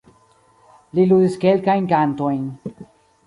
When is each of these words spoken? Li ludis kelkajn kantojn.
Li 0.99 1.03
ludis 1.11 1.37
kelkajn 1.45 1.87
kantojn. 1.91 2.43